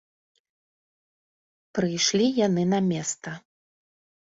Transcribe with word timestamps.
Прыйшлі 1.79 2.27
яны 2.47 2.65
на 2.73 2.83
места. 2.91 3.31